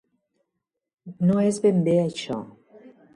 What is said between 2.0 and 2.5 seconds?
això.